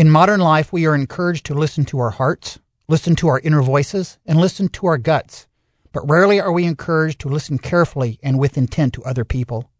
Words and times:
In 0.00 0.08
modern 0.08 0.40
life, 0.40 0.72
we 0.72 0.86
are 0.86 0.94
encouraged 0.94 1.44
to 1.44 1.54
listen 1.54 1.84
to 1.84 1.98
our 1.98 2.08
hearts, 2.08 2.58
listen 2.88 3.14
to 3.16 3.28
our 3.28 3.38
inner 3.40 3.60
voices, 3.60 4.16
and 4.24 4.40
listen 4.40 4.68
to 4.68 4.86
our 4.86 4.96
guts. 4.96 5.46
But 5.92 6.08
rarely 6.08 6.40
are 6.40 6.50
we 6.50 6.64
encouraged 6.64 7.20
to 7.20 7.28
listen 7.28 7.58
carefully 7.58 8.18
and 8.22 8.38
with 8.38 8.56
intent 8.56 8.94
to 8.94 9.04
other 9.04 9.26
people. 9.26 9.70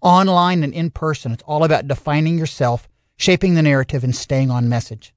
Online 0.00 0.64
and 0.64 0.72
in 0.72 0.92
person, 0.92 1.30
it's 1.30 1.42
all 1.42 1.62
about 1.62 1.88
defining 1.88 2.38
yourself, 2.38 2.88
shaping 3.18 3.52
the 3.52 3.60
narrative, 3.60 4.02
and 4.02 4.16
staying 4.16 4.50
on 4.50 4.66
message. 4.66 5.12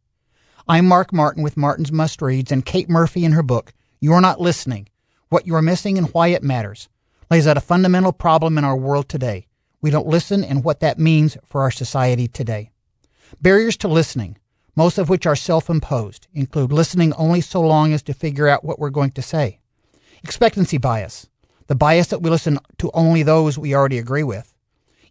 I'm 0.67 0.85
Mark 0.85 1.13
Martin 1.13 1.41
with 1.41 1.55
Martin's 1.55 1.93
Must 1.93 2.21
Reads, 2.21 2.51
and 2.51 2.65
Kate 2.65 2.89
Murphy 2.89 3.23
in 3.23 3.31
her 3.31 3.43
book, 3.43 3.71
You're 4.01 4.19
Not 4.19 4.41
Listening 4.41 4.89
What 5.29 5.47
You 5.47 5.55
Are 5.55 5.61
Missing 5.61 5.97
and 5.97 6.09
Why 6.09 6.27
It 6.27 6.43
Matters, 6.43 6.89
lays 7.31 7.47
out 7.47 7.55
a 7.55 7.61
fundamental 7.61 8.11
problem 8.11 8.57
in 8.57 8.65
our 8.65 8.75
world 8.75 9.07
today. 9.07 9.47
We 9.81 9.89
don't 9.89 10.05
listen 10.05 10.43
and 10.43 10.65
what 10.65 10.81
that 10.81 10.99
means 10.99 11.37
for 11.45 11.61
our 11.61 11.71
society 11.71 12.27
today. 12.27 12.71
Barriers 13.41 13.77
to 13.77 13.87
listening, 13.87 14.35
most 14.79 14.97
of 14.97 15.09
which 15.09 15.25
are 15.25 15.35
self 15.35 15.69
imposed, 15.69 16.27
include 16.33 16.71
listening 16.71 17.11
only 17.15 17.41
so 17.41 17.59
long 17.59 17.91
as 17.91 18.01
to 18.01 18.13
figure 18.13 18.47
out 18.47 18.63
what 18.63 18.79
we're 18.79 18.89
going 18.89 19.11
to 19.11 19.21
say. 19.21 19.59
Expectancy 20.23 20.77
bias, 20.77 21.27
the 21.67 21.75
bias 21.75 22.07
that 22.07 22.21
we 22.21 22.29
listen 22.29 22.57
to 22.77 22.89
only 22.93 23.21
those 23.21 23.57
we 23.57 23.75
already 23.75 23.97
agree 23.97 24.23
with. 24.23 24.53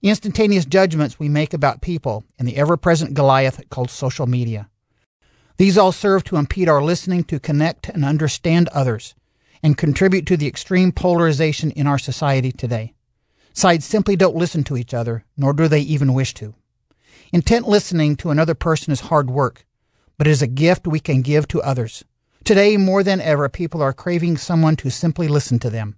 Instantaneous 0.01 0.65
judgments 0.65 1.19
we 1.19 1.29
make 1.29 1.53
about 1.53 1.83
people, 1.83 2.25
and 2.39 2.49
the 2.49 2.57
ever 2.57 2.79
present 2.79 3.13
Goliath 3.13 3.61
called 3.69 3.91
social 3.91 4.27
media. 4.27 4.71
These 5.59 5.77
all 5.77 5.93
serve 5.93 6.25
to 6.25 6.37
impede 6.37 6.71
our 6.71 6.83
listening 6.83 7.23
to 7.25 7.39
connect 7.39 7.91
and 7.91 8.07
understand 8.07 8.69
others, 8.69 9.15
and 9.63 9.77
contribute 9.77 10.25
to 10.29 10.39
the 10.39 10.47
extreme 10.47 10.93
polarization 10.93 11.73
in 11.73 11.87
our 11.87 11.99
society 11.99 12.53
today. 12.53 12.95
Sides 13.53 13.85
simply 13.85 14.17
don't 14.17 14.35
listen 14.35 14.65
to 14.65 14.79
each 14.79 14.95
other, 14.95 15.27
nor 15.37 15.53
do 15.53 15.69
they 15.69 15.81
even 15.81 16.15
wish 16.15 16.33
to. 16.33 16.55
Intent 17.31 17.69
listening 17.69 18.17
to 18.17 18.31
another 18.31 18.55
person 18.55 18.91
is 18.91 19.01
hard 19.01 19.31
work, 19.31 19.67
but 20.17 20.27
it 20.27 20.31
is 20.31 20.41
a 20.41 20.47
gift 20.47 20.87
we 20.87 21.01
can 21.01 21.21
give 21.21 21.47
to 21.49 21.61
others. 21.61 22.05
Today, 22.43 22.79
more 22.79 23.03
than 23.03 23.21
ever, 23.21 23.51
people 23.51 23.83
are 23.83 23.93
craving 23.93 24.39
someone 24.39 24.77
to 24.77 24.91
simply 24.91 25.29
listen 25.29 25.59
to 25.59 25.69
them. 25.69 25.97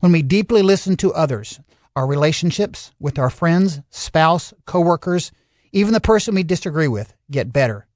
When 0.00 0.12
we 0.12 0.20
deeply 0.20 0.60
listen 0.60 0.98
to 0.98 1.14
others, 1.14 1.60
our 1.94 2.06
relationships 2.06 2.92
with 3.00 3.18
our 3.18 3.30
friends, 3.30 3.80
spouse, 3.88 4.52
coworkers, 4.66 5.32
even 5.72 5.94
the 5.94 6.00
person 6.00 6.34
we 6.34 6.42
disagree 6.42 6.88
with, 6.88 7.14
get 7.30 7.54
better. 7.54 7.86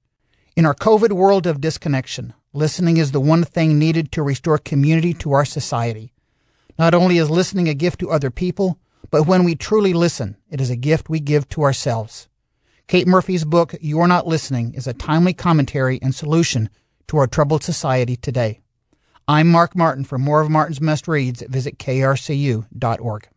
In 0.56 0.64
our 0.64 0.74
COVID 0.74 1.12
world 1.12 1.47
of 1.47 1.60
disconnection, 1.60 2.32
listening 2.54 2.97
is 2.97 3.12
the 3.12 3.20
one 3.20 3.44
thing 3.44 3.78
needed 3.78 4.10
to 4.12 4.22
restore 4.22 4.56
community 4.56 5.12
to 5.14 5.32
our 5.32 5.44
society. 5.44 6.14
Not 6.78 6.94
only 6.94 7.19
is 7.19 7.28
listening 7.28 7.69
a 7.69 7.74
gift 7.74 8.00
to 8.00 8.10
other 8.10 8.30
people, 8.30 8.78
but 9.10 9.26
when 9.26 9.44
we 9.44 9.54
truly 9.54 9.92
listen, 9.92 10.38
it 10.50 10.62
is 10.62 10.70
a 10.70 10.76
gift 10.76 11.10
we 11.10 11.20
give 11.20 11.47
to 11.50 11.62
ourselves. 11.62 12.28
Kate 12.91 13.06
Murphy's 13.06 13.44
book, 13.44 13.77
You're 13.80 14.08
Not 14.08 14.27
Listening, 14.27 14.74
is 14.74 14.88
a 14.88 14.92
timely 14.92 15.33
commentary 15.33 16.00
and 16.02 16.12
solution 16.12 16.69
to 17.06 17.19
our 17.19 17.28
troubled 17.28 17.62
society 17.62 18.16
today. 18.16 18.62
I'm 19.28 19.48
Mark 19.48 19.77
Martin. 19.77 20.02
For 20.02 20.19
more 20.19 20.41
of 20.41 20.50
Martin's 20.50 20.80
Must 20.80 21.06
Reads, 21.06 21.41
visit 21.48 21.78
krcu.org. 21.78 23.28